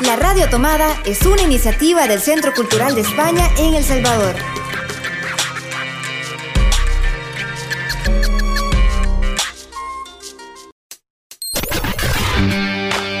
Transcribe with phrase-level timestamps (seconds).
[0.00, 4.34] La Radio Tomada es una iniciativa del Centro Cultural de España en El Salvador.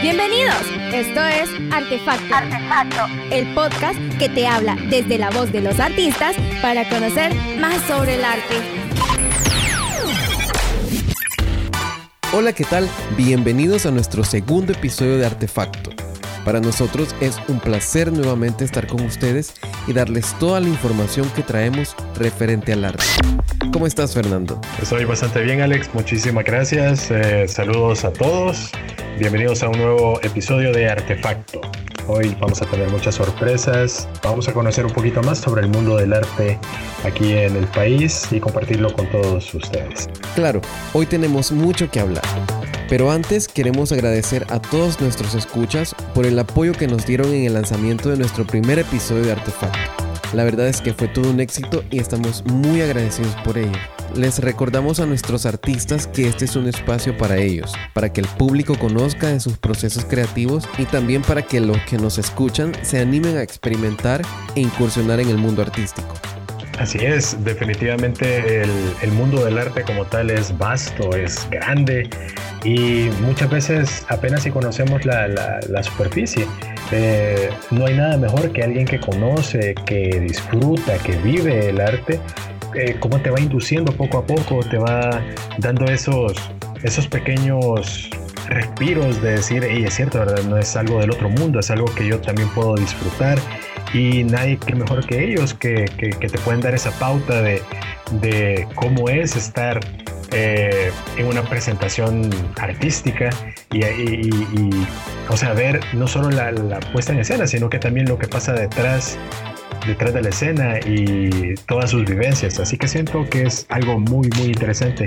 [0.02, 0.62] Bienvenidos,
[0.92, 2.34] esto es Artefacto.
[2.34, 7.80] Artefacto, el podcast que te habla desde la voz de los artistas para conocer más
[7.86, 8.85] sobre el arte.
[12.38, 12.86] Hola, ¿qué tal?
[13.16, 15.88] Bienvenidos a nuestro segundo episodio de Artefacto.
[16.44, 19.54] Para nosotros es un placer nuevamente estar con ustedes
[19.86, 23.06] y darles toda la información que traemos referente al arte.
[23.72, 24.60] ¿Cómo estás, Fernando?
[24.82, 25.88] Estoy bastante bien, Alex.
[25.94, 27.10] Muchísimas gracias.
[27.10, 28.70] Eh, saludos a todos.
[29.18, 31.62] Bienvenidos a un nuevo episodio de Artefacto.
[32.08, 34.08] Hoy vamos a tener muchas sorpresas.
[34.22, 36.58] Vamos a conocer un poquito más sobre el mundo del arte
[37.04, 40.08] aquí en el país y compartirlo con todos ustedes.
[40.36, 40.60] Claro,
[40.92, 42.24] hoy tenemos mucho que hablar.
[42.88, 47.44] Pero antes queremos agradecer a todos nuestros escuchas por el apoyo que nos dieron en
[47.44, 50.05] el lanzamiento de nuestro primer episodio de Artefacto.
[50.32, 53.78] La verdad es que fue todo un éxito y estamos muy agradecidos por ello.
[54.14, 58.26] Les recordamos a nuestros artistas que este es un espacio para ellos, para que el
[58.26, 63.36] público conozca sus procesos creativos y también para que los que nos escuchan se animen
[63.36, 64.22] a experimentar
[64.54, 66.14] e incursionar en el mundo artístico.
[66.78, 72.10] Así es, definitivamente el, mundo del arte como tal es vasto, es grande
[72.64, 76.46] y muchas veces apenas si conocemos la, superficie.
[76.92, 82.20] Eh, no hay nada mejor que alguien que conoce, que disfruta, que vive el arte,
[82.74, 85.22] eh, cómo te va induciendo poco a poco, te va
[85.58, 86.34] dando esos,
[86.82, 88.10] esos pequeños
[88.48, 90.42] respiros de decir, hey, es cierto, ¿verdad?
[90.44, 93.38] no es algo del otro mundo, es algo que yo también puedo disfrutar
[93.92, 99.36] y nadie que mejor que ellos que, te pueden dar esa pauta de, cómo es
[99.36, 99.80] estar
[100.38, 102.28] eh, en una presentación
[102.60, 103.30] artística
[103.72, 103.80] y,
[105.30, 106.52] o sea, ver no solo la,
[106.92, 109.18] puesta en escena, sino que también lo que pasa detrás
[109.86, 112.58] detrás de la escena y todas sus vivencias.
[112.58, 115.06] Así que siento que es algo muy, muy interesante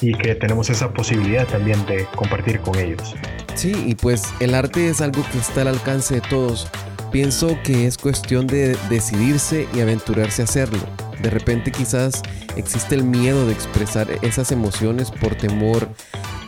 [0.00, 3.16] y que tenemos esa posibilidad también de compartir con ellos.
[3.54, 6.70] Sí, y pues el arte es algo que está al alcance de todos.
[7.10, 10.80] Pienso que es cuestión de decidirse y aventurarse a hacerlo.
[11.22, 12.22] De repente quizás
[12.56, 15.88] existe el miedo de expresar esas emociones por temor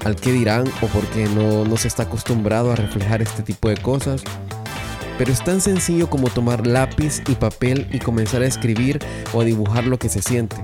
[0.04, 3.78] al que dirán o porque no, no se está acostumbrado a reflejar este tipo de
[3.78, 4.22] cosas.
[5.16, 8.98] Pero es tan sencillo como tomar lápiz y papel y comenzar a escribir
[9.32, 10.56] o a dibujar lo que se siente.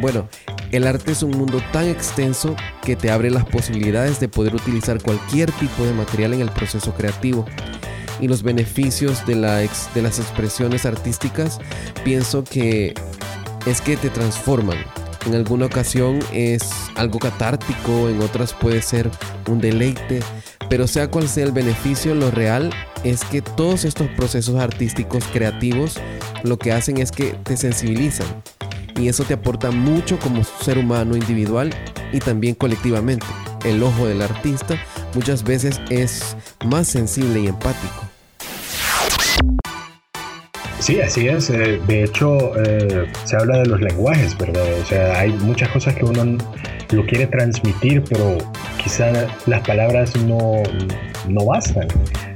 [0.00, 0.28] Bueno,
[0.70, 5.02] el arte es un mundo tan extenso que te abre las posibilidades de poder utilizar
[5.02, 7.44] cualquier tipo de material en el proceso creativo
[8.22, 11.58] y los beneficios de, la de las expresiones artísticas,
[12.04, 12.94] pienso que
[13.66, 14.78] es que te transforman.
[15.26, 16.62] En alguna ocasión es
[16.94, 19.10] algo catártico, en otras puede ser
[19.48, 20.20] un deleite,
[20.70, 22.70] pero sea cual sea el beneficio, lo real
[23.02, 25.96] es que todos estos procesos artísticos creativos
[26.44, 28.26] lo que hacen es que te sensibilizan
[28.96, 31.74] y eso te aporta mucho como ser humano individual
[32.12, 33.26] y también colectivamente.
[33.64, 34.76] El ojo del artista
[35.14, 38.11] muchas veces es más sensible y empático.
[40.82, 41.48] Sí, así es.
[41.48, 44.64] Eh, de hecho, eh, se habla de los lenguajes, ¿verdad?
[44.82, 46.36] O sea, hay muchas cosas que uno
[46.90, 48.36] lo quiere transmitir, pero
[48.82, 49.12] quizá
[49.46, 50.64] las palabras no,
[51.28, 51.86] no bastan.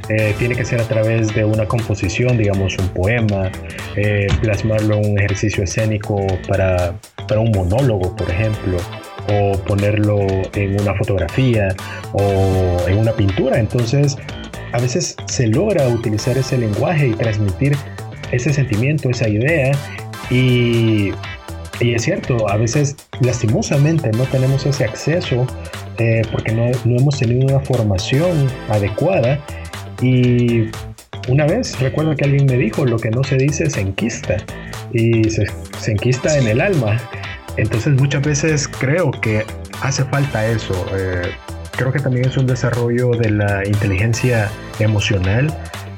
[0.08, 3.50] Eh, tiene que ser a través de una composición, digamos, un poema,
[4.40, 6.94] plasmarlo en un ejercicio escénico para,
[7.26, 8.78] para un monólogo, por ejemplo
[9.28, 10.24] o ponerlo
[10.54, 11.74] en una fotografía
[12.12, 13.58] o en una pintura.
[13.58, 14.16] Entonces,
[14.70, 17.76] a veces se logra utilizar ese lenguaje y transmitir
[18.32, 19.72] ese sentimiento, esa idea
[20.30, 21.12] y,
[21.80, 25.46] y es cierto, a veces lastimosamente no tenemos ese acceso
[25.98, 29.38] eh, porque no, no, hemos tenido una formación adecuada
[30.02, 30.68] y
[31.28, 34.36] una vez recuerdo que alguien me dijo, lo que no se dice se enquista
[34.92, 35.46] y se,
[35.86, 36.98] enquista en el alma.
[37.56, 39.44] Entonces muchas veces creo que
[39.82, 40.74] hace falta eso.
[40.94, 41.22] Eh,
[41.72, 45.52] creo que también es un desarrollo de la inteligencia emocional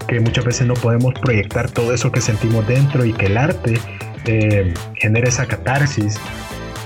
[0.09, 3.79] que muchas veces no podemos proyectar todo eso que sentimos dentro y que el arte
[4.25, 6.19] eh, genera esa catarsis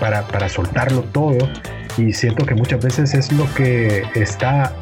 [0.00, 1.48] para, para, soltarlo todo.
[1.96, 4.74] Y siento que muchas veces es lo que está,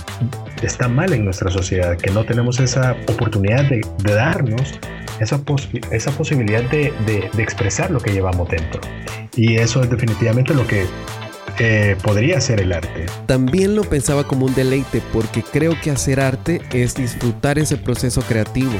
[0.62, 4.78] está mal en nuestra sociedad, que no tenemos esa oportunidad de, darnos
[5.18, 5.40] esa,
[5.90, 8.80] esa posibilidad de, de expresar lo que llevamos dentro.
[9.36, 10.86] Y eso es definitivamente lo que
[12.02, 13.06] podría ser el arte.
[13.26, 18.22] También lo pensaba como un deleite porque creo que hacer arte es disfrutar ese proceso
[18.22, 18.72] creativo.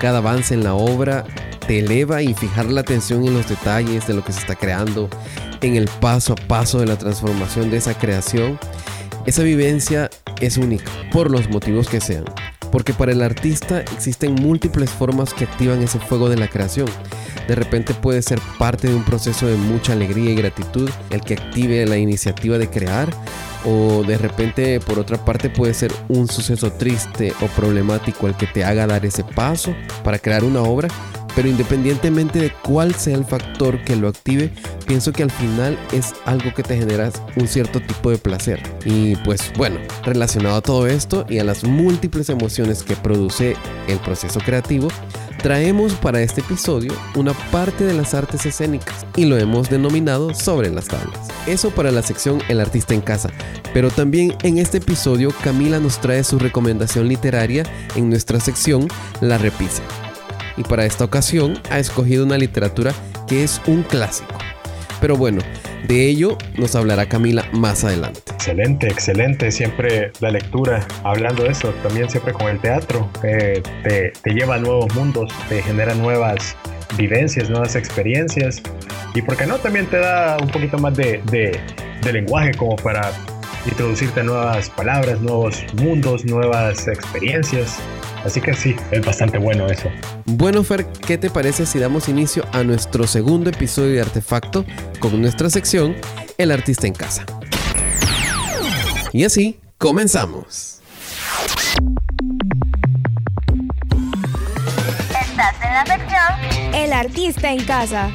[0.00, 1.24] Cada avance en la obra
[1.66, 5.08] te eleva y fijar la atención en los detalles de lo que se está creando,
[5.62, 8.58] en el paso a paso de la transformación de esa creación.
[9.26, 12.24] Esa vivencia es única, por los motivos que sean.
[12.72, 16.88] porque para el artista existen múltiples formas que activan ese fuego de la creación.
[17.48, 21.34] De repente puede ser parte de un proceso de mucha alegría y gratitud el que
[21.34, 23.08] active la iniciativa de crear,
[23.64, 28.46] o de repente por otra parte puede ser un suceso triste o problemático el que
[28.46, 29.74] te haga dar ese paso
[30.04, 30.88] para crear una obra
[31.36, 34.50] pero independientemente de cuál sea el factor que lo active,
[34.86, 38.60] pienso que al final es algo que te genera un cierto tipo de placer.
[38.86, 43.54] Y pues bueno, relacionado a todo esto y a las múltiples emociones que produce
[43.86, 44.88] el proceso creativo,
[45.38, 50.70] traemos para este episodio una parte de las artes escénicas y lo hemos denominado sobre
[50.70, 51.28] las tablas.
[51.46, 53.30] Eso para la sección El artista en casa,
[53.72, 58.88] pero también en este episodio Camila nos trae su recomendación literaria en nuestra sección
[59.20, 59.82] La Repisa
[60.56, 62.92] y para esta ocasión ha escogido una literatura
[63.26, 64.34] que es un clásico.
[65.00, 65.42] Pero bueno,
[65.86, 68.20] de ello nos hablará Camila más adelante.
[68.32, 69.50] Excelente, excelente.
[69.50, 74.58] Siempre la lectura, hablando de eso, también siempre con el teatro, te, te, lleva a
[74.58, 76.56] nuevos mundos, te genera nuevas
[76.96, 78.62] vivencias, nuevas experiencias.
[79.14, 81.58] Y por qué no, también te da un poquito más de, de,
[82.02, 83.12] de lenguaje como para
[83.66, 87.78] introducirte a nuevas palabras, nuevos mundos, nuevas experiencias.
[88.26, 89.88] Así que sí, es bastante bueno eso.
[90.24, 94.66] Bueno, Fer, ¿qué te parece si damos inicio a nuestro segundo episodio de Artefacto
[94.98, 95.94] con nuestra sección
[96.36, 97.24] El artista en casa?
[99.12, 100.80] Y así, comenzamos.
[105.08, 108.10] Estás en la sección El artista en casa.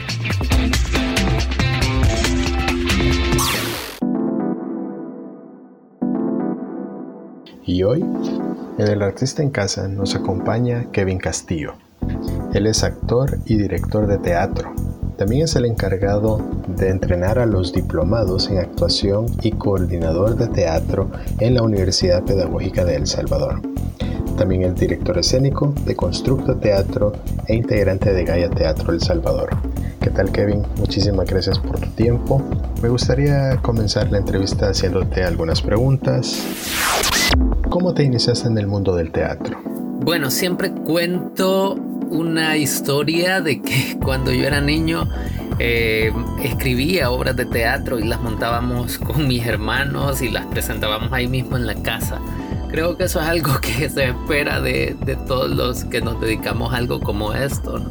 [7.65, 11.73] Y hoy en El Artista en Casa nos acompaña Kevin Castillo.
[12.53, 14.73] Él es actor y director de teatro.
[15.17, 21.11] También es el encargado de entrenar a los diplomados en actuación y coordinador de teatro
[21.39, 23.61] en la Universidad Pedagógica de El Salvador.
[24.41, 27.13] También es director escénico de Constructo Teatro
[27.45, 29.51] e integrante de Gaia Teatro El Salvador.
[30.01, 30.63] ¿Qué tal Kevin?
[30.77, 32.41] Muchísimas gracias por tu tiempo.
[32.81, 36.43] Me gustaría comenzar la entrevista haciéndote algunas preguntas.
[37.69, 39.59] ¿Cómo te iniciaste en el mundo del teatro?
[39.63, 41.75] Bueno, siempre cuento
[42.09, 45.07] una historia de que cuando yo era niño
[45.59, 46.11] eh,
[46.43, 51.57] escribía obras de teatro y las montábamos con mis hermanos y las presentábamos ahí mismo
[51.57, 52.19] en la casa.
[52.71, 54.95] Creo que eso es algo que se espera de,
[55.27, 57.83] todos los que nos dedicamos a algo como esto.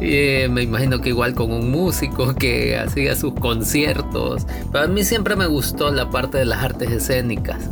[0.00, 4.46] Eh, me imagino que igual con un músico que hacía sus conciertos.
[4.72, 7.70] Pero a mí siempre me gustó la parte de las artes escénicas.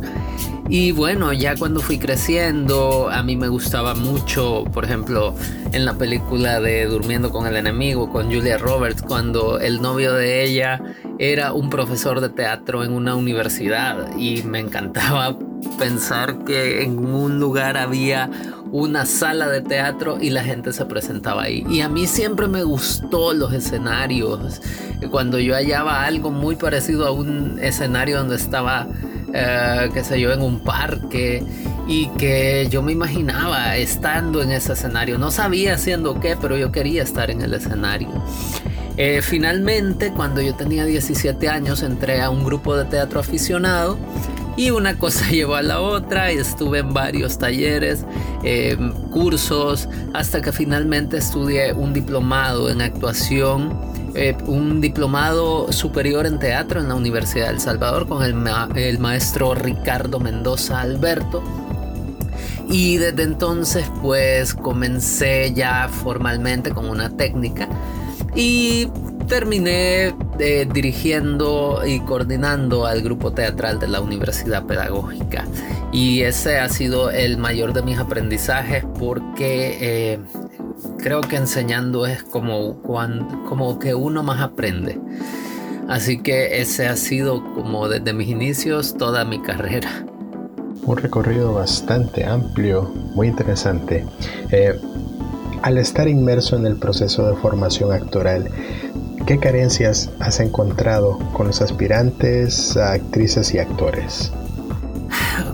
[0.67, 5.35] Y bueno, ya cuando fui creciendo, a mí me gustaba mucho, por ejemplo,
[5.73, 10.43] en la película de Durmiendo con el enemigo, con Julia Roberts, cuando el novio de
[10.43, 10.81] ella
[11.19, 15.37] era un profesor de teatro en una universidad y me encantaba
[15.77, 18.31] pensar que en un lugar había
[18.81, 21.65] una sala de teatro y la gente se presentaba ahí.
[21.69, 24.61] Y a mí siempre me gustó los escenarios.
[25.11, 28.87] Cuando yo hallaba algo muy parecido a un escenario donde estaba
[29.33, 31.43] eh, qué sé yo, en un parque
[31.87, 35.17] y que yo me imaginaba estando en ese escenario.
[35.17, 38.09] No sabía haciendo qué, pero yo quería estar en el escenario.
[38.97, 43.97] Eh, finalmente, cuando yo tenía 17 años, entré a un grupo de teatro aficionado
[44.57, 48.05] y una cosa llevó a la otra y estuve en varios talleres,
[48.43, 48.77] eh,
[49.11, 56.79] cursos, hasta que finalmente estudié un diplomado en actuación eh, un diplomado superior en teatro
[56.79, 58.33] en la Universidad de Salvador con el,
[58.77, 61.43] el maestro Ricardo Mendoza Alberto.
[62.69, 67.67] Y desde entonces pues comencé ya formalmente con una técnica
[68.35, 68.87] y
[69.27, 75.45] terminé eh, dirigiendo y coordinando al grupo teatral de la Universidad Pedagógica.
[75.91, 80.19] Y ese ha sido el mayor de mis aprendizajes porque eh,
[80.97, 84.99] creo que enseñando es como, cuando, como que uno más aprende.
[85.87, 90.05] Así que ese ha sido como desde mis inicios toda mi carrera.
[90.83, 94.05] Un recorrido bastante amplio, muy interesante.
[94.51, 94.79] Eh,
[95.61, 98.49] al estar inmerso en el proceso de formación actoral,
[99.25, 104.31] ¿qué carencias has encontrado con los aspirantes a actrices y actores?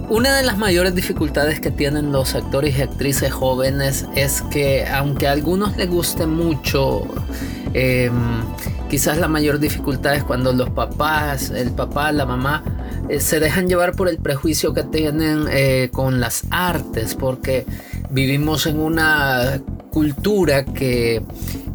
[0.10, 5.28] Una de las mayores dificultades que tienen los actores y actrices jóvenes es que aunque
[5.28, 7.04] a algunos les guste mucho,
[7.74, 8.12] em,
[8.90, 12.64] quizás la mayor dificultad es cuando los papás, el papá, la mamá,
[13.08, 17.66] eh, se dejan llevar por el prejuicio que tienen eh, con las artes, porque
[18.10, 19.62] vivimos en una
[19.92, 21.22] cultura que,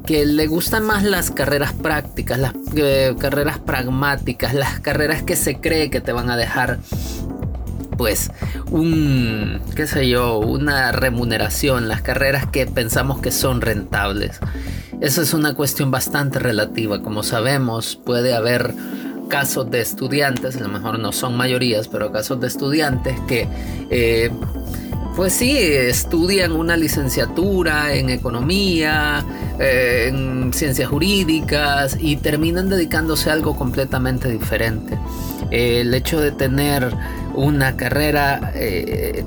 [0.06, 5.60] que le gustan más las carreras prácticas, las eh, carreras pragmáticas, las carreras que se
[5.60, 6.78] cree que te van a dejar
[7.96, 8.30] pues
[8.70, 14.38] un, qué sé yo, una remuneración, las carreras que pensamos que son rentables.
[15.00, 17.02] Esa es una cuestión bastante relativa.
[17.02, 18.74] Como sabemos, puede haber
[19.28, 23.48] casos de estudiantes, a lo mejor no son mayorías, pero casos de estudiantes que
[23.90, 24.30] eh,
[25.16, 29.24] pues sí, estudian una licenciatura en economía,
[29.58, 34.98] eh, en ciencias jurídicas y terminan dedicándose a algo completamente diferente.
[35.50, 36.92] el hecho de tener
[37.36, 39.24] una carrera eh,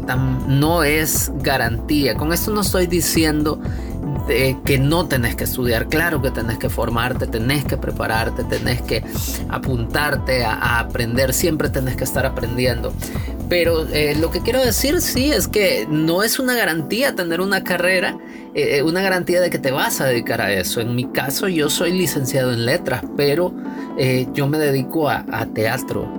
[0.47, 2.15] no es garantía.
[2.15, 3.61] Con esto no estoy diciendo
[4.27, 9.03] que no tenés que estudiar, claro que tenés que formarte, tenés que prepararte, tenés que
[9.49, 12.93] apuntarte a, aprender, siempre tenés que estar aprendiendo.
[13.49, 17.63] Pero eh, lo que quiero decir sí es que no es una garantía tener una
[17.63, 18.19] carrera,
[18.53, 20.79] eh, una garantía de que te vas a dedicar a eso.
[20.79, 23.51] En mi caso yo soy licenciado en letras, pero
[24.33, 26.18] yo me dedico a teatro.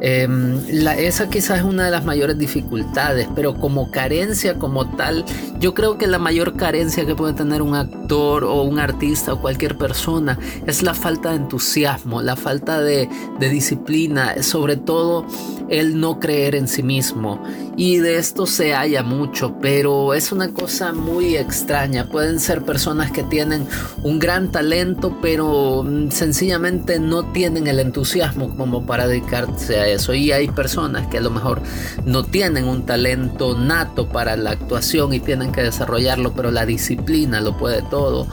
[0.00, 0.58] Em,
[0.98, 5.24] esa quizás es una de las mayores dificultades, pero como carencia como tal,
[5.60, 9.40] yo creo que la mayor carencia que puede tener un actor o un artista o
[9.40, 13.08] cualquier persona es la falta de entusiasmo, la falta de,
[13.38, 15.26] de disciplina, sobre todo
[15.68, 17.42] el no creer en sí mismo.
[17.76, 22.06] Y de esto se halla mucho, pero es una cosa muy extraña.
[22.08, 23.66] Pueden ser personas que tienen
[24.02, 30.14] un gran talento, pero mm, sencillamente no tienen el entusiasmo como para dedicarse a eso.
[30.14, 31.62] Y hay personas que a lo mejor
[32.04, 37.40] no tienen un talento nato para la actuación y tienen que desarrollarlo, pero la disciplina
[37.40, 38.26] lo puede todo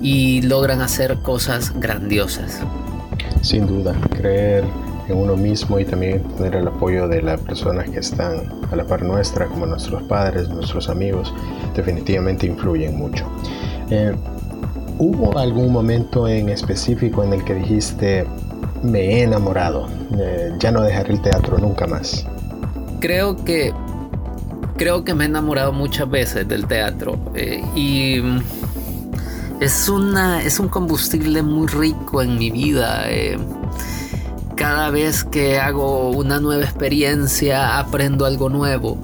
[0.00, 2.60] y logran hacer cosas grandiosas.
[3.42, 4.64] Sin duda, creer
[5.08, 8.84] en uno mismo y también tener el apoyo de las personas que están a la
[8.84, 11.32] par nuestra, como nuestros padres, nuestros amigos,
[11.74, 13.26] definitivamente influyen mucho.
[13.90, 14.14] Eh,
[14.98, 18.26] ¿Hubo algún momento en específico en el que dijiste,
[18.82, 22.26] me he enamorado, eh, ya no dejaré el teatro nunca más?
[23.00, 23.72] Creo que
[24.76, 28.22] creo que me he enamorado muchas veces del teatro eh, y
[29.60, 33.06] es una es un combustible muy rico en mi vida.
[34.54, 38.98] cada vez que hago una nueva experiencia aprendo algo nuevo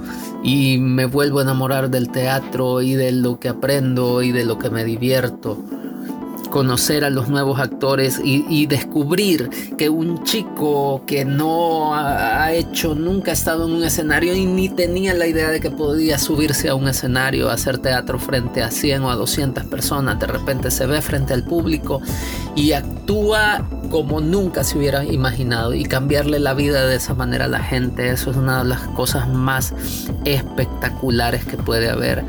[0.44, 4.58] y me vuelvo a enamorar del teatro y de lo que aprendo y de lo
[4.58, 5.58] que me divierto
[6.54, 13.32] conocer a los nuevos actores y, descubrir que un chico que no ha, hecho, nunca
[13.32, 16.76] ha estado en un escenario y ni tenía la idea de que podía subirse a
[16.76, 21.02] un escenario, hacer teatro frente a 100 o a 200 personas, de repente se ve
[21.02, 22.00] frente al público
[22.54, 27.48] y actúa como nunca se hubiera imaginado y cambiarle la vida de esa manera a
[27.48, 29.74] la gente, eso es una de las cosas más
[30.24, 32.24] espectaculares que puede haber.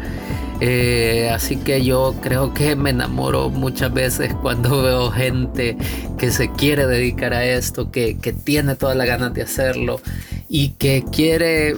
[0.62, 5.78] Eh, así que yo creo que me enamoro muchas veces cuando veo gente
[6.18, 10.00] que se quiere dedicar a esto, que, tiene toda la ganas de hacerlo
[10.48, 11.76] y que quiere,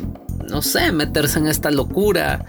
[0.49, 2.45] no sé, meterse en esta locura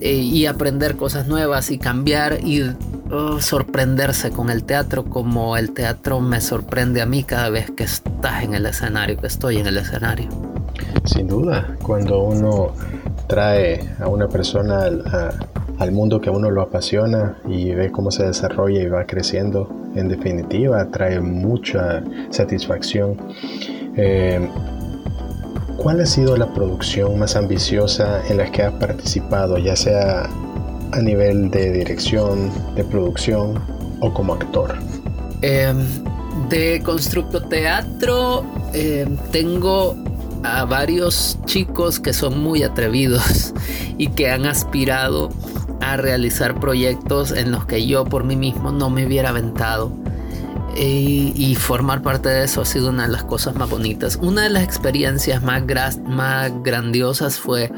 [0.00, 2.62] eh, y aprender cosas nuevas y cambiar y
[3.10, 7.84] oh, sorprenderse con el teatro como el teatro me sorprende a mí cada vez que
[7.84, 10.28] estás en el escenario, que estoy en el escenario.
[11.04, 12.72] Sin duda, cuando uno
[13.26, 15.30] trae a una persona a,
[15.80, 20.08] al mundo que uno lo apasiona y ve cómo se desarrolla y va creciendo, en
[20.08, 23.16] definitiva trae mucha satisfacción.
[23.96, 24.46] Eh,
[25.78, 30.28] ¿Cuál ha sido la producción más ambiciosa en la que has participado, ya sea
[30.92, 33.58] a nivel de dirección, de producción
[34.00, 34.74] o como actor?
[35.40, 35.78] Em,
[36.50, 38.44] de Constructo Teatro
[38.74, 39.96] em, tengo
[40.42, 43.54] a varios chicos que son muy atrevidos
[43.98, 45.30] y que han aspirado
[45.96, 49.92] realizar proyectos en los que yo por mí mismo no me hubiera aventado.
[50.76, 54.18] Y, formar parte de eso ha sido una de las cosas más bonitas.
[54.22, 55.62] Una de las experiencias más,
[56.06, 57.70] más grandiosas fue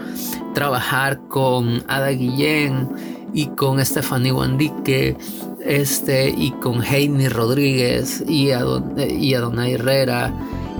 [0.54, 2.90] trabajar con Ada Guillén
[3.32, 5.16] y con Stephanie Wandique
[5.64, 8.62] este, y con Heini Rodríguez y a,
[9.08, 10.32] y a Dona Herrera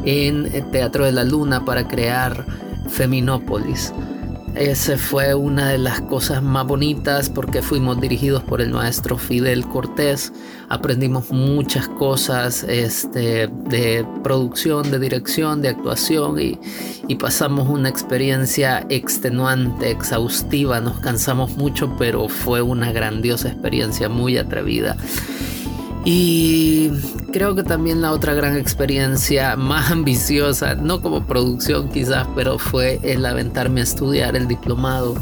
[0.04, 2.44] en Teatro de la Luna para crear
[2.88, 3.92] Feminópolis.
[4.54, 9.66] Esa fue una de las cosas más bonitas porque fuimos dirigidos por el maestro Fidel
[9.66, 10.30] Cortés.
[10.68, 16.58] Aprendimos muchas cosas este, de producción, de dirección, de actuación y,
[17.08, 20.80] y pasamos una experiencia extenuante, exhaustiva.
[20.80, 24.98] Nos cansamos mucho, pero fue una grandiosa experiencia, muy atrevida.
[26.04, 26.90] Y
[27.32, 32.98] creo que también la otra gran experiencia más ambiciosa, no como producción quizás, pero fue
[33.02, 35.14] el aventarme a estudiar el diplomado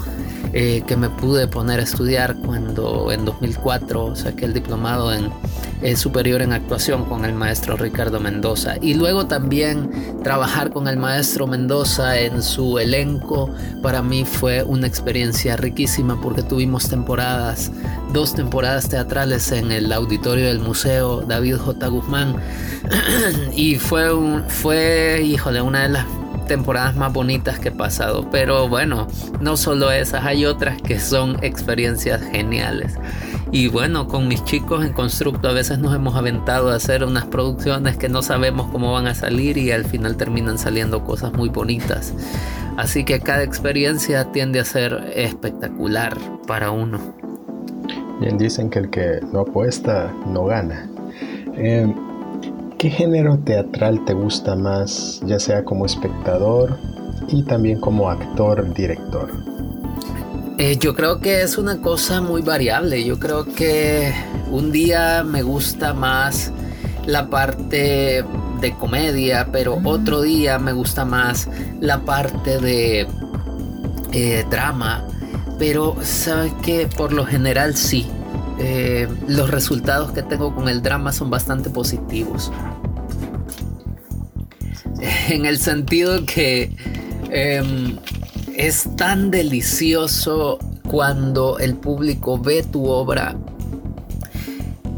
[0.52, 5.30] eh, que me pude poner a estudiar cuando en 2004 saqué el diplomado en
[5.96, 9.90] superior en actuación con el maestro Ricardo Mendoza y luego también
[10.22, 13.50] trabajar con el maestro Mendoza en su elenco
[13.82, 17.72] para mí fue una experiencia riquísima porque tuvimos temporadas,
[18.12, 21.86] dos temporadas teatrales en el auditorio del museo David J.
[21.88, 22.36] Guzmán
[23.56, 26.06] y fue un, fue híjole una de las
[26.50, 28.28] temporadas más bonitas que he pasado.
[28.28, 29.06] Pero bueno,
[29.40, 32.96] no solo esas, hay otras que son experiencias geniales.
[33.52, 37.24] Y bueno, con mis chicos en Constructo a veces nos hemos aventado a hacer unas
[37.26, 41.50] producciones que no sabemos cómo van a salir y al final terminan saliendo cosas muy
[41.50, 42.14] bonitas.
[42.76, 46.98] Así que cada experiencia tiende a ser espectacular para uno.
[48.20, 50.90] Bien dicen que el que no apuesta no gana.
[51.54, 51.86] Eh,
[52.80, 56.78] ¿Qué género teatral te gusta más, ya sea como espectador
[57.28, 59.30] y también como actor-director?
[60.56, 63.04] Eh, yo creo que es una cosa muy variable.
[63.04, 64.14] Yo creo que
[64.50, 66.52] un día me gusta más
[67.04, 68.24] la parte
[68.62, 73.06] de comedia, pero otro día me gusta más la parte de
[74.12, 75.04] eh, drama.
[75.58, 78.10] Pero sabes que por lo general sí.
[78.62, 82.52] Eh, los resultados que tengo con el drama son bastante positivos.
[85.28, 86.74] En el sentido que
[87.30, 87.96] em,
[88.56, 93.36] es tan delicioso cuando el público ve tu obra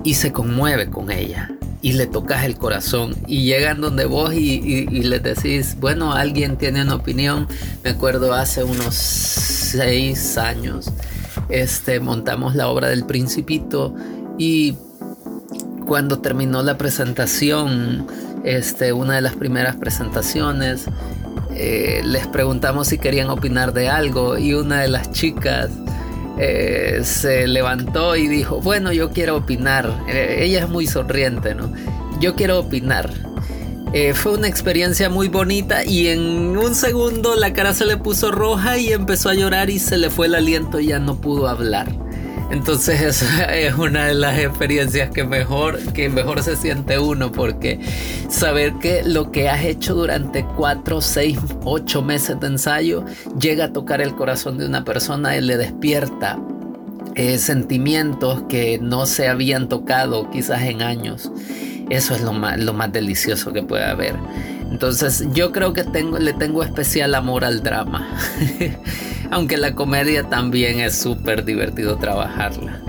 [0.04, 1.50] y se conmueve con ella
[1.82, 6.56] y le tocas el corazón y llegan donde vos y, y, les decís, bueno, alguien
[6.56, 7.49] tiene una opinión.
[7.82, 10.92] Me acuerdo hace unos seis años
[11.49, 13.94] este, montamos la obra del Principito
[14.38, 14.75] y
[15.87, 18.06] cuando terminó la presentación,
[18.44, 20.87] este, una de las primeras presentaciones,
[21.54, 25.70] eh, les preguntamos si querían opinar de algo y una de las chicas
[26.38, 30.04] eh, se levantó y dijo, bueno, yo quiero opinar.
[30.08, 31.72] Eh, ella es muy sonriente, ¿no?
[32.20, 33.11] Yo quiero opinar.
[34.14, 38.78] Fue una experiencia muy bonita y en un segundo la cara se le puso roja
[38.78, 41.94] y empezó a llorar y se le fue el aliento y ya no pudo hablar.
[42.52, 47.80] Entonces esa es una de las experiencias que mejor, que mejor se siente uno porque
[48.28, 53.04] saber que lo que has hecho durante 4, 6, 8 meses de ensayo
[53.41, 56.38] llega a tocar el corazón de una persona y le despierta
[57.15, 61.32] eh, sentimientos que no se habían tocado quizás en años.
[61.88, 64.15] Eso es lo más, lo más delicioso que puede haber.
[64.73, 68.08] Entonces yo creo que tengo, le tengo especial amor al drama.
[69.30, 72.80] Aunque la comedia también es súper divertido trabajarla.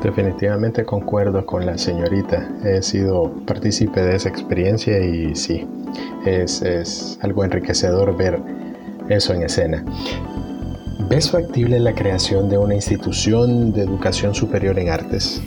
[0.00, 2.48] Definitivamente concuerdo con la señorita.
[2.64, 5.66] He sido partícipe de esa experiencia y sí,
[6.24, 8.40] es, es algo enriquecedor ver
[9.08, 9.84] eso en escena.
[11.10, 15.42] ¿Ves factible la creación de una institución de educación superior en artes?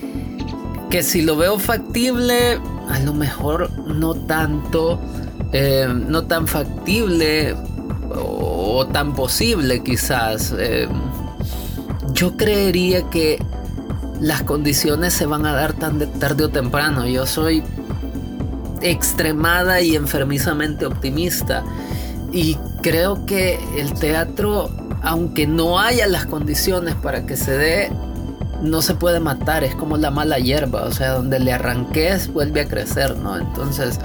[0.90, 5.00] Que si lo veo factible, a lo mejor no tanto,
[5.52, 7.56] eh, no tan factible
[8.16, 10.54] o, tan posible quizás.
[10.58, 10.88] Eh,
[12.14, 13.42] yo creería que
[14.22, 17.06] las condiciones se van a dar tan tarde o temprano.
[17.06, 17.64] Yo soy
[18.82, 21.64] extremada y enfermizamente optimista
[22.32, 24.70] y creo que el teatro,
[25.02, 27.92] aunque no haya las condiciones para que se dé,
[28.62, 32.62] no se puede matar, es como la mala hierba, o sea, donde le arranques vuelve
[32.62, 33.38] a crecer, ¿no?
[33.38, 34.00] Entonces,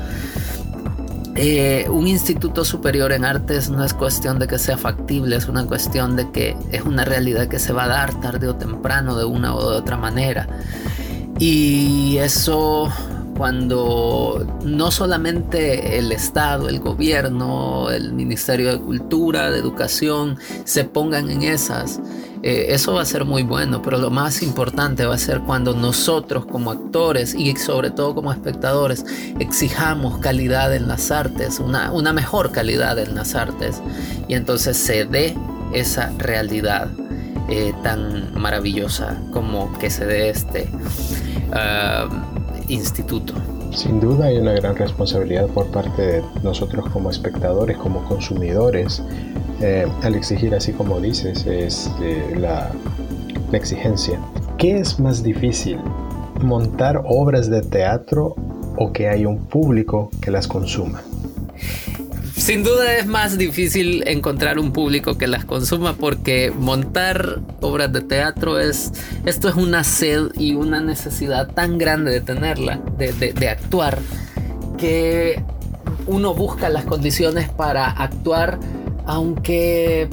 [1.35, 5.65] eh, un instituto superior en artes no es cuestión de que sea factible, es una
[5.65, 9.25] cuestión de que es una realidad que se va a dar tarde o temprano de
[9.25, 10.47] una o de otra manera.
[11.38, 12.93] Y eso
[13.37, 21.31] cuando no solamente el Estado, el gobierno, el Ministerio de Cultura, de Educación se pongan
[21.31, 22.01] en esas,
[22.42, 25.74] eh, eso va a ser muy bueno, pero lo más importante va a ser cuando
[25.74, 29.05] nosotros como actores y sobre todo como espectadores
[29.38, 33.81] exijamos calidad en las artes, una, una mejor calidad en las artes,
[34.26, 35.37] y entonces se dé
[35.72, 36.88] esa realidad
[37.48, 40.68] eh, tan maravillosa como que se dé este
[41.52, 42.09] ah,
[42.68, 43.35] instituto.
[43.72, 49.02] Sin duda hay una gran responsabilidad por parte de nosotros como espectadores, como consumidores,
[49.62, 52.72] eh, al exigir, así como dices, es eh, la,
[53.53, 54.18] exigencia.
[54.59, 55.79] ¿Qué es más difícil?
[56.40, 58.35] ¿Montar obras de teatro
[58.77, 61.03] o que haya un público que las consuma?
[62.35, 68.01] Sin duda es más difícil encontrar un público que las consuma porque montar obras de
[68.01, 68.92] teatro es
[69.27, 73.98] esto es una sed y una necesidad tan grande de tenerla, de actuar,
[74.79, 75.40] que
[76.07, 78.59] uno busca las condiciones para actuar
[79.07, 80.09] aunque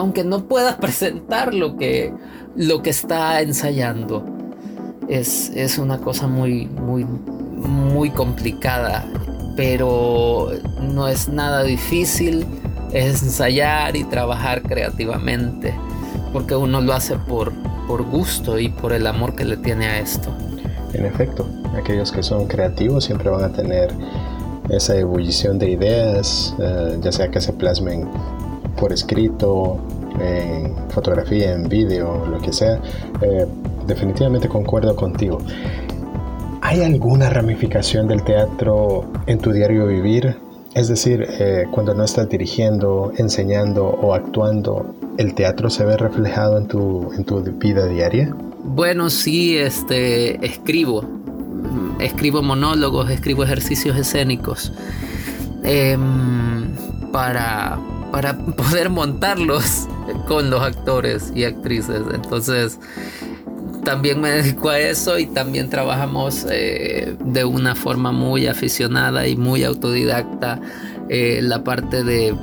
[0.00, 2.12] aunque no puedas presentar lo que,
[2.56, 4.24] lo que está ensayando.
[5.08, 9.04] Es, es una cosa muy, muy, muy complicada,
[9.56, 12.46] pero no es nada difícil.
[12.92, 15.72] Ensayar y trabajar creativamente,
[16.32, 17.52] porque uno lo hace por,
[17.86, 20.34] por gusto y por el amor que le tiene a esto.
[20.92, 23.94] En efecto, aquellos que son creativos siempre van a tener
[24.70, 28.08] esa ebullición de ideas, eh, ya sea que se plasmen
[28.76, 29.78] por escrito,
[30.20, 32.80] en fotografía, en vídeo, lo que sea,
[33.22, 33.46] eh,
[33.86, 35.38] definitivamente concuerdo contigo.
[36.62, 40.36] ¿Hay alguna ramificación del teatro en tu diario vivir?
[40.74, 46.58] Es decir, eh, cuando no estás dirigiendo, enseñando o actuando, ¿el teatro se ve reflejado
[46.58, 48.34] en tu, en tu vida diaria?
[48.62, 51.04] Bueno, sí, este, escribo.
[51.98, 54.72] Escribo monólogos, escribo ejercicios escénicos.
[55.62, 56.74] Em,
[57.12, 57.78] para,
[58.12, 59.88] para poder montarlos
[60.26, 62.02] con los actores y actrices.
[62.14, 62.78] Entonces,
[63.84, 69.36] también me dedico a eso y también trabajamos eh, de una forma muy aficionada y
[69.36, 70.60] muy autodidacta
[71.08, 72.34] eh, la parte de,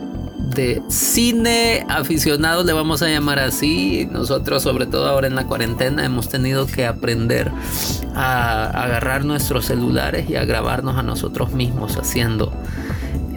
[0.56, 4.08] de, cine aficionado, le vamos a llamar así.
[4.12, 7.52] Nosotros, sobre todo ahora en la cuarentena, hemos tenido que aprender
[8.16, 12.52] a agarrar nuestros celulares y a grabarnos a nosotros mismos haciendo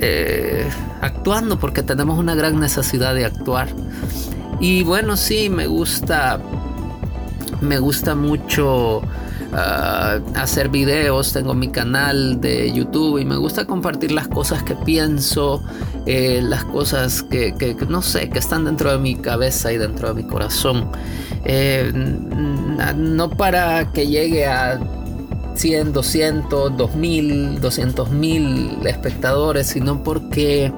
[0.03, 0.67] eh,
[1.03, 3.69] actuando porque tenemos una gran necesidad de actuar.
[4.59, 6.41] Y bueno, sí, me gusta,
[7.61, 9.03] me gusta mucho
[9.53, 14.75] ah, hacer videos, tengo mi canal de YouTube y me gusta compartir las cosas que
[14.77, 15.63] pienso,
[16.07, 20.23] eh, las cosas que, no sé, que están dentro de mi cabeza y dentro de
[20.23, 20.91] mi corazón.
[21.45, 24.81] Eh, no para que llegue a
[25.55, 30.73] 100, 200, 2000, 200 mil espectadores, sino porque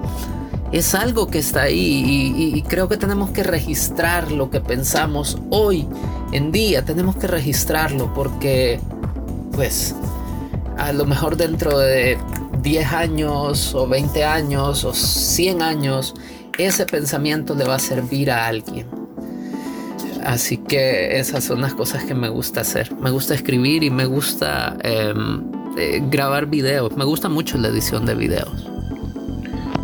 [0.73, 5.87] es algo que está ahí y, creo que tenemos que registrar lo que pensamos hoy
[6.33, 8.81] en día, tenemos que registrarlo porque
[9.55, 9.95] pues
[10.79, 12.19] a lo mejor dentro de
[12.63, 16.15] 10 años o 20 años o 100 años
[16.59, 18.87] ese pensamiento le va a servir a alguien.
[20.25, 22.95] Así que esas son las cosas que me gusta hacer.
[22.97, 25.43] Me gusta escribir y me gusta em,
[25.77, 26.97] eh, grabar videos.
[26.97, 28.69] Me gusta mucho la edición de videos.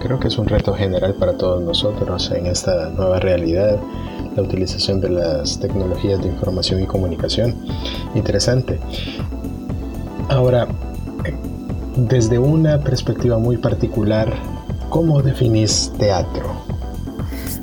[0.00, 3.80] Creo que es un reto general para todos nosotros en esta nueva realidad,
[4.38, 7.56] la utilización de las tecnologías de información y comunicación.
[8.14, 8.78] Interesante.
[10.28, 10.68] Ahora,
[11.96, 14.32] desde una perspectiva muy particular,
[14.90, 16.52] ¿cómo definís teatro?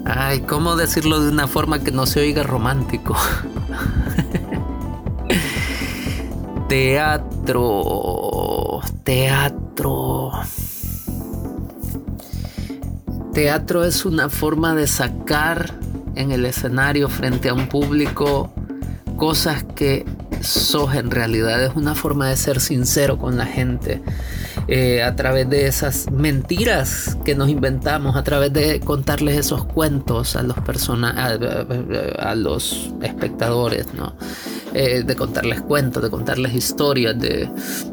[0.04, 3.16] Ay, ¿cómo decirlo de una forma que no se oiga romántico?
[6.68, 10.32] teatro, teatro.
[13.34, 15.85] Teatro es una forma de sacar
[16.16, 18.54] en el escenario frente a un público
[19.18, 20.06] cosas que
[20.42, 21.64] sos en realidad.
[21.64, 24.02] Es una forma de ser sincero con la gente.
[24.68, 30.36] Eh, a través de esas mentiras que nos inventamos, a través de contarles esos cuentos
[30.36, 34.16] a los a, los espectadores, ¿no?
[34.74, 37.48] Eh, de contarles cuentos, de contarles historias, de,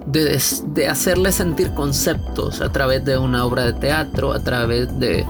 [0.06, 5.26] de, hacerles sentir conceptos a través de una obra de teatro, a través de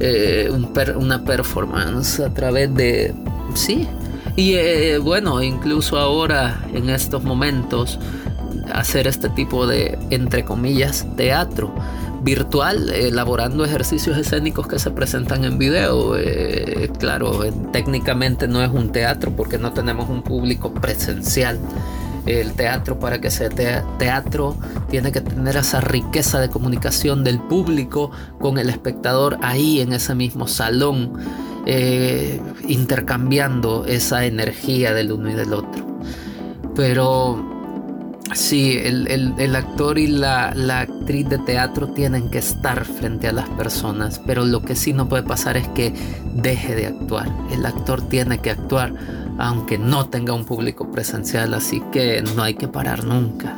[0.00, 0.50] eh,
[0.96, 3.14] una performance, a través de...
[3.54, 3.88] Sí.
[4.36, 7.98] Y bueno, incluso ahora, en estos momentos,
[8.72, 11.72] hacer este tipo de, entre comillas, teatro
[12.24, 16.16] virtual, elaborando ejercicios escénicos que se presentan en video.
[16.16, 21.58] Eh, claro, técnicamente no es un teatro porque no tenemos un público presencial.
[22.26, 24.56] El teatro, para que sea teatro,
[24.88, 28.10] tiene que tener esa riqueza de comunicación del público
[28.40, 31.12] con el espectador ahí en ese mismo salón,
[31.66, 35.84] eh, intercambiando esa energía del uno y del otro.
[36.74, 37.54] Pero
[38.34, 40.48] Sí, el, actor y la,
[40.80, 45.08] actriz de teatro tienen que estar frente a las personas, pero lo que sí no
[45.08, 45.94] puede pasar es que
[46.34, 47.28] deje de actuar.
[47.52, 48.92] El actor tiene que actuar
[49.38, 53.56] aunque no tenga un público presencial, así que no hay que parar nunca.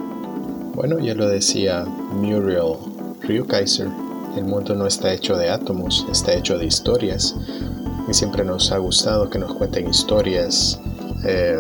[0.75, 2.77] Bueno, ya lo decía Muriel
[3.23, 3.89] Rukeyser,
[4.37, 7.35] el mundo no está hecho de átomos, está hecho de historias.
[8.09, 10.81] Y siempre nos ha gustado que nos cuenten historias
[11.25, 11.59] eh,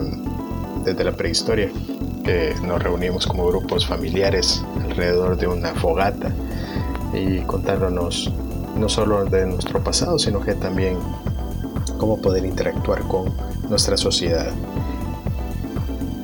[0.84, 1.68] desde la prehistoria
[2.62, 6.32] nos reunimos como grupos familiares alrededor de una fogata
[7.14, 8.32] y contándonos
[8.76, 10.98] no solo de nuestro pasado, sino que también
[11.98, 13.32] cómo poder interactuar con
[13.68, 14.52] nuestra sociedad.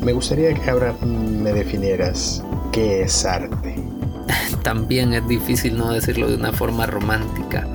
[0.03, 3.77] Me gustaría que ahora me definieras qué es arte.
[4.63, 7.67] También es difícil no decirlo de una forma romántica.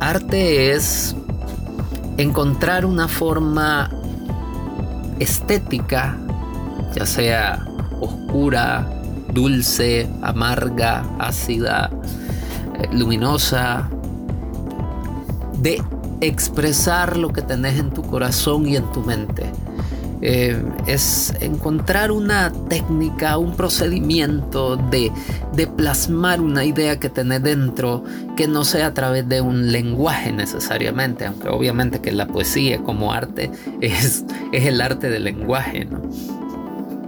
[0.00, 1.14] Arte es
[2.16, 3.90] encontrar una forma
[5.18, 6.16] estética,
[6.94, 7.66] ya sea
[8.00, 8.86] oscura,
[9.32, 11.90] dulce, amarga, ácida,
[12.78, 13.88] eh, luminosa,
[15.58, 15.82] de
[16.20, 19.50] expresar lo que tenés en tu corazón y en tu mente.
[20.20, 25.12] Eh, es encontrar una técnica, un procedimiento de,
[25.76, 28.04] plasmar una idea que tenés dentro
[28.36, 33.12] que no sea a través de un lenguaje necesariamente, aunque obviamente que la poesía como
[33.12, 33.50] arte
[33.80, 36.02] es, es el arte del lenguaje, ¿no?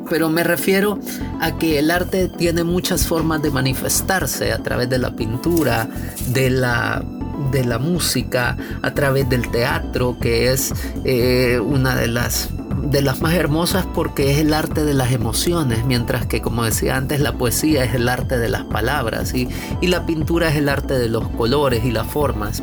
[0.09, 0.99] pero me refiero
[1.41, 5.89] a que el arte tiene muchas formas de manifestarse a través de la pintura,
[6.33, 7.05] de la
[7.51, 10.73] de la música, a través del teatro, que es
[11.05, 12.51] eh, una de las
[12.83, 16.97] de las más hermosas porque es el arte de las emociones, mientras que como decía
[16.97, 19.49] antes la poesía es el arte de las palabras y,
[19.83, 22.63] la pintura es el arte de los colores y las formas.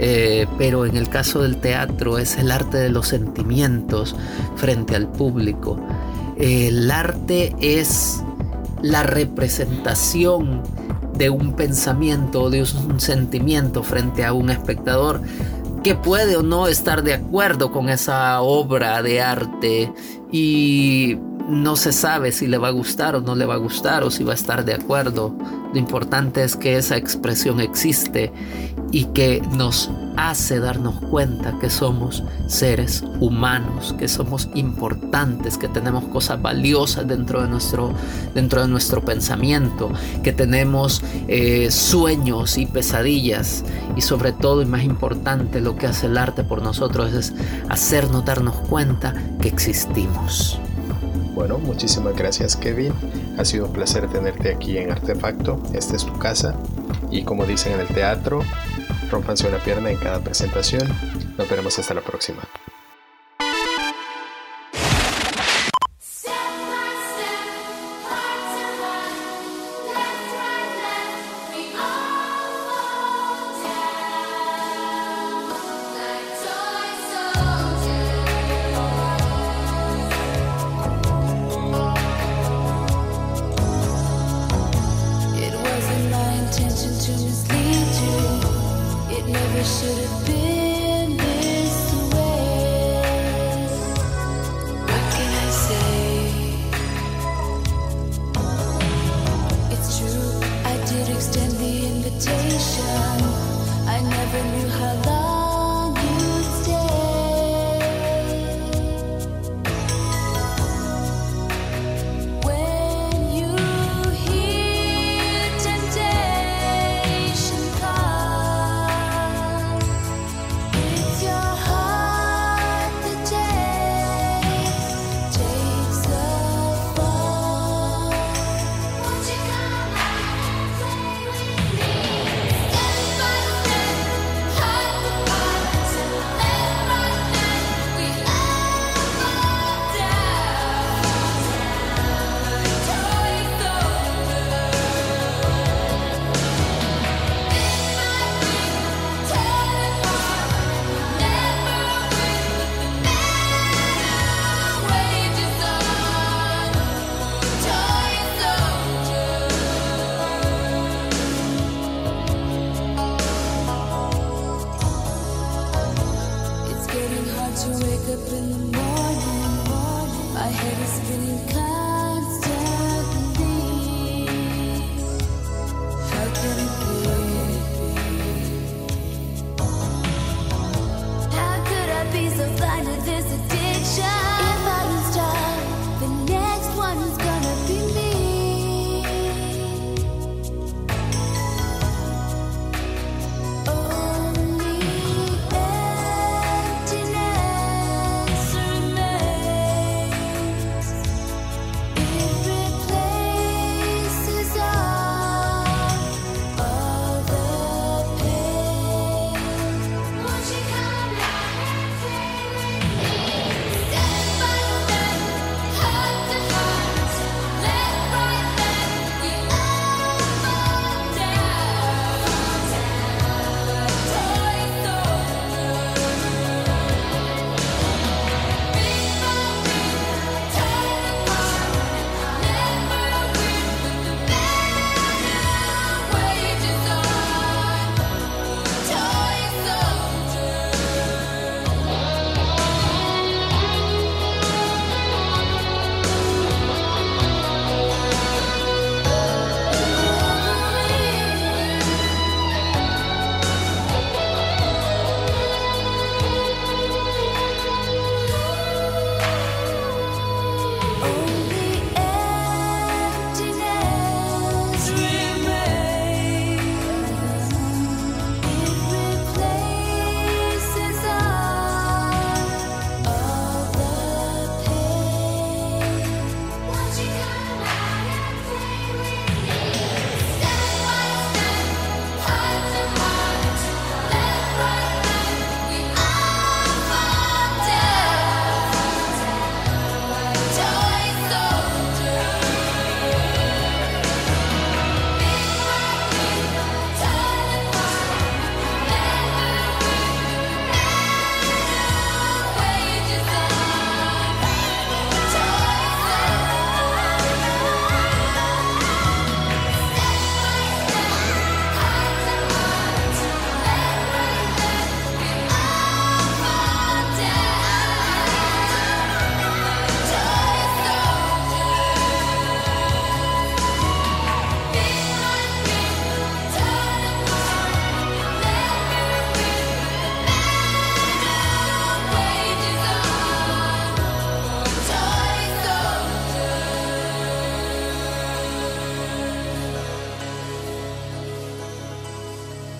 [0.00, 4.14] Eh, pero en el caso del teatro es el arte de los sentimientos
[4.56, 5.80] frente al público.
[6.36, 8.22] El arte es
[8.82, 10.62] la representación
[11.18, 15.20] de un pensamiento, de un sentimiento frente a un espectador
[15.82, 19.92] que puede o no estar de acuerdo con esa obra de arte
[20.32, 24.04] y no se sabe si le va a gustar o no le va a gustar
[24.04, 25.34] o si va a estar de acuerdo.
[25.72, 28.32] Lo importante es que esa expresión existe
[28.90, 36.04] y que nos hace darnos cuenta que somos seres humanos, que somos importantes, que tenemos
[36.06, 37.92] cosas valiosas dentro de nuestro,
[38.34, 39.90] dentro de nuestro pensamiento,
[40.24, 43.64] que tenemos eh, sueños y pesadillas
[43.96, 47.32] y sobre todo y más importante lo que hace el arte por nosotros es
[47.68, 50.58] hacernos darnos cuenta que existimos.
[51.34, 52.92] Bueno, muchísimas gracias Kevin.
[53.38, 55.62] Ha sido un placer tenerte aquí en Artefacto.
[55.72, 56.56] Esta es tu casa.
[57.10, 58.42] Y como dicen en el teatro,
[59.10, 60.86] rompanse una pierna en cada presentación.
[61.36, 62.42] Nos veremos hasta la próxima.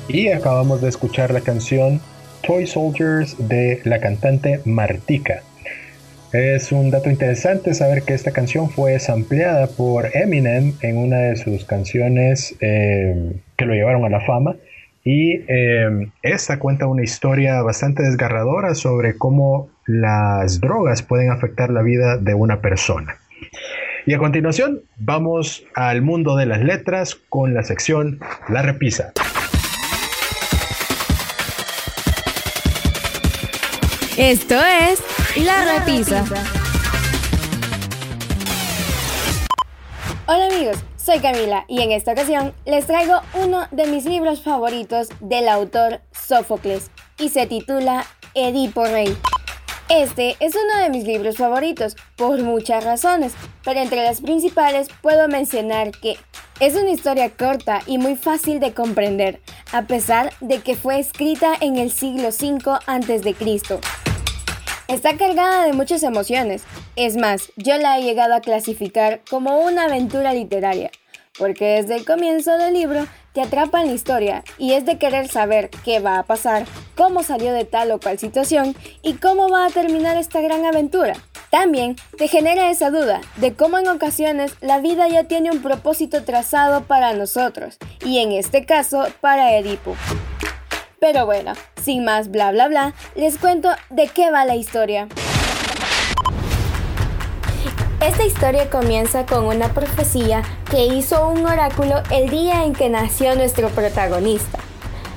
[0.09, 2.01] Y acabamos de escuchar la canción
[2.41, 5.43] Toy Soldiers de la cantante Martika.
[6.33, 11.37] Es un dato interesante saber que esta canción fue sampleada por Eminem en una de
[11.37, 14.57] sus canciones eh, que lo llevaron a la fama.
[15.05, 21.83] Y eh, esta cuenta una historia bastante desgarradora sobre cómo las drogas pueden afectar la
[21.83, 23.19] vida de una persona.
[24.07, 29.13] Y a continuación vamos al mundo de las letras con la sección La Repisa.
[34.19, 35.01] Esto es
[35.37, 36.25] La Repisa.
[40.27, 45.11] Hola amigos, soy Camila y en esta ocasión les traigo uno de mis libros favoritos
[45.21, 49.17] del autor Sófocles y se titula Edipo Rey.
[49.89, 55.29] Este es uno de mis libros favoritos por muchas razones, pero entre las principales puedo
[55.29, 56.17] mencionar que
[56.59, 61.55] es una historia corta y muy fácil de comprender, a pesar de que fue escrita
[61.61, 64.08] en el siglo V a.C.
[64.89, 66.63] Está cargada de muchas emociones.
[66.97, 70.91] Es más, yo la he llegado a clasificar como una aventura literaria,
[71.39, 75.29] porque desde el comienzo del libro te atrapa en la historia y es de querer
[75.29, 76.65] saber qué va a pasar,
[76.97, 81.17] cómo salió de tal o cual situación y cómo va a terminar esta gran aventura.
[81.51, 86.25] También te genera esa duda de cómo en ocasiones la vida ya tiene un propósito
[86.25, 89.97] trazado para nosotros, y en este caso para Edipo.
[91.01, 95.09] Pero bueno, sin más bla bla bla, les cuento de qué va la historia.
[98.01, 103.35] Esta historia comienza con una profecía que hizo un oráculo el día en que nació
[103.37, 104.59] nuestro protagonista,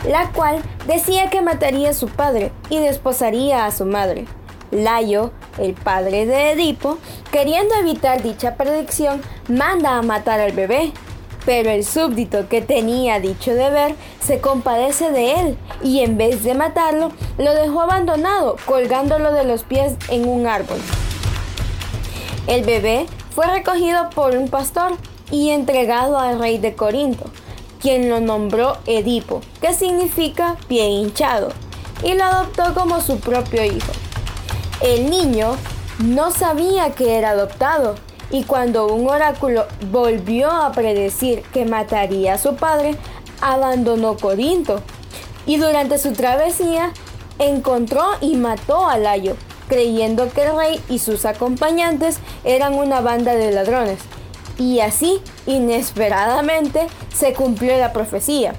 [0.08, 4.26] la cual decía que mataría a su padre y desposaría a su madre.
[4.72, 6.98] Layo, el padre de Edipo,
[7.32, 10.92] queriendo evitar dicha predicción, manda a matar al bebé,
[11.46, 16.54] pero el súbdito que tenía dicho deber se compadece de él y en vez de
[16.54, 20.80] matarlo, lo dejó abandonado, colgándolo de los pies en un árbol.
[22.48, 24.94] El bebé fue recogido por un pastor
[25.32, 27.26] y entregado al rey de Corinto,
[27.80, 31.50] quien lo nombró Edipo, que significa pie hinchado,
[32.04, 33.92] y lo adoptó como su propio hijo.
[34.82, 35.56] El niño
[36.04, 37.96] no sabía que era adoptado
[38.32, 42.96] y cuando un oráculo volvió a predecir que mataría a su padre,
[43.42, 44.82] abandonó Corinto
[45.46, 46.94] y durante su travesía
[47.40, 49.36] encontró y mató a Layo,
[49.68, 54.00] creyendo que el rey y sus acompañantes eran una banda de ladrones.
[54.58, 58.54] Y así, inesperadamente, se cumplió la profecía.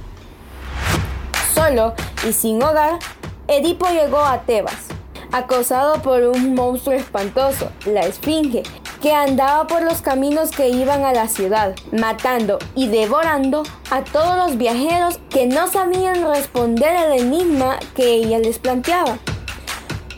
[1.55, 1.95] Solo
[2.29, 2.99] y sin hogar,
[3.47, 4.87] Edipo llegó a Tebas,
[5.31, 8.63] acosado por un monstruo espantoso, la Esfinge,
[9.03, 14.37] que andaba por los caminos que iban a la ciudad, matando y devorando a todos
[14.37, 19.19] los viajeros que no sabían responder al enigma que ella les planteaba.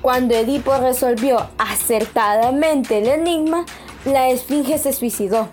[0.02, 3.64] Cuando Edipo resolvió acertadamente el enigma,
[4.04, 5.48] la esfinge se suicidó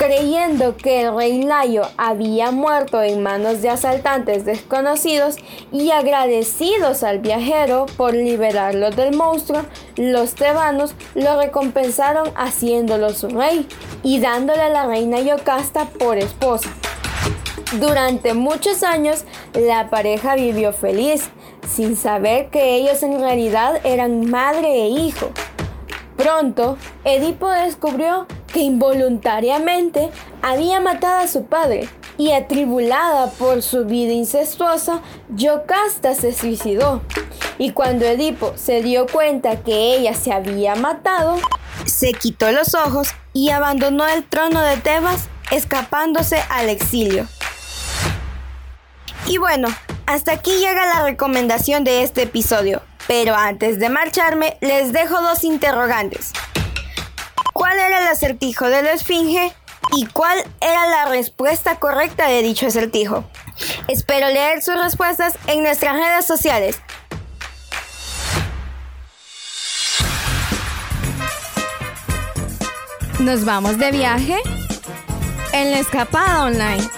[0.00, 5.36] creyendo que el rey Layo había muerto en manos de asaltantes desconocidos
[5.72, 13.68] y agradecidos al viajero por liberarlo del monstruo, los tebanos lo recompensaron haciéndolo su rey
[14.02, 16.70] y dándole a la reina Yocasta por esposa.
[17.78, 21.28] Durante muchos años, la pareja vivió feliz,
[21.68, 25.30] sin saber que ellos en realidad eran madre e hijo.
[26.16, 30.10] Pronto, Edipo descubrió que involuntariamente
[30.42, 31.88] había matado a su padre
[32.18, 37.02] y atribulada por su vida incestuosa, Yocasta se suicidó.
[37.58, 41.38] Y cuando Edipo se dio cuenta que ella se había matado,
[41.86, 47.26] se quitó los ojos y abandonó el trono de Tebas, escapándose al exilio.
[49.26, 49.68] Y bueno,
[50.06, 52.82] hasta aquí llega la recomendación de este episodio.
[53.06, 56.32] Pero antes de marcharme, les dejo dos interrogantes.
[57.60, 59.52] ¿Cuál era el acertijo de la esfinge?
[59.94, 63.28] ¿Y cuál era la respuesta correcta de dicho acertijo?
[63.86, 66.80] Espero leer sus respuestas en nuestras redes sociales.
[73.18, 74.38] Nos vamos de viaje
[75.52, 76.88] en la escapada online.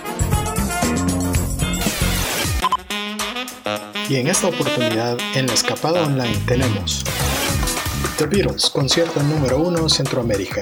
[4.08, 7.02] Y en esta oportunidad, en la escapada online tenemos
[8.22, 10.60] The Beatles, concierto número 1 Centroamérica.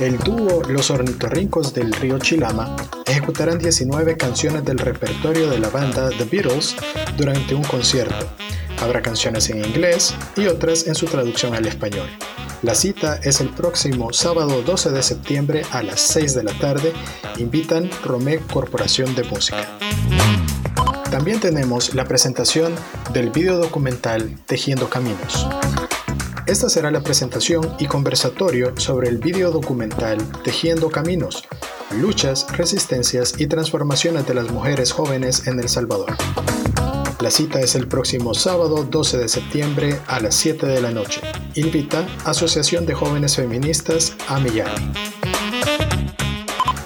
[0.00, 2.74] El dúo Los Ornitorrincos del Río Chilama
[3.06, 6.74] ejecutarán 19 canciones del repertorio de la banda The Beatles
[7.16, 8.26] durante un concierto.
[8.80, 12.08] Habrá canciones en inglés y otras en su traducción al español.
[12.62, 16.92] La cita es el próximo sábado 12 de septiembre a las 6 de la tarde.
[17.36, 19.68] Invitan Romé Corporación de Música.
[21.12, 22.74] También tenemos la presentación
[23.12, 25.46] del video documental Tejiendo Caminos.
[26.46, 31.42] Esta será la presentación y conversatorio sobre el video documental Tejiendo Caminos,
[32.00, 36.16] luchas, resistencias y transformaciones de las mujeres jóvenes en El Salvador.
[37.18, 41.20] La cita es el próximo sábado 12 de septiembre a las 7 de la noche.
[41.56, 44.92] Invita Asociación de Jóvenes Feministas a Millán.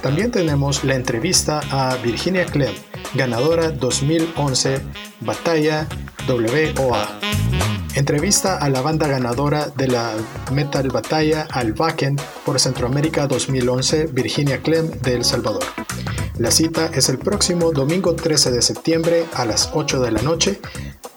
[0.02, 2.74] También tenemos la entrevista a Virginia Clem,
[3.12, 4.80] ganadora 2011
[5.20, 5.86] Batalla
[6.26, 7.20] WOA.
[7.94, 10.12] Entrevista a la banda ganadora de la
[10.52, 12.16] Metal Batalla al Wacken
[12.46, 15.64] por Centroamérica 2011, Virginia Clem de El Salvador.
[16.38, 20.60] La cita es el próximo domingo 13 de septiembre a las 8 de la noche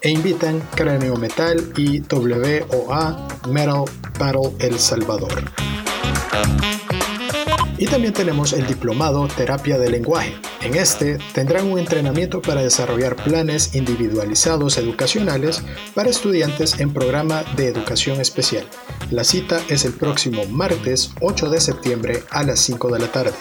[0.02, 3.86] e invitan Cráneo Metal y WOA Metal
[4.20, 5.44] Battle El Salvador.
[7.78, 10.34] Y también tenemos el diplomado Terapia de Lenguaje.
[10.64, 15.62] En este tendrán un entrenamiento para desarrollar planes individualizados educacionales
[15.94, 18.66] para estudiantes en programa de educación especial.
[19.12, 23.34] La cita es el próximo martes 8 de septiembre a las 5 de la tarde.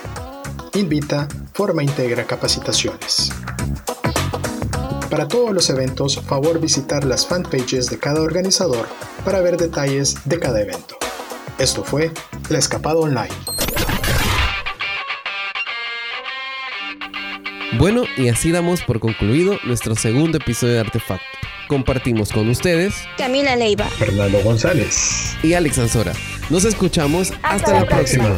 [0.75, 3.31] Invita Forma Integra Capacitaciones.
[5.09, 8.89] Para todos los eventos, favor visitar las fanpages de cada organizador
[9.25, 10.97] para ver detalles de cada evento.
[11.59, 12.11] Esto fue
[12.49, 13.52] La Escapada Online.
[17.79, 21.25] Bueno, y así damos por concluido nuestro segundo episodio de Artefacto.
[21.69, 26.13] Compartimos con ustedes Camila Leiva, Fernando González y Alex Ansora.
[26.51, 28.37] Nos escuchamos hasta, la, próxima.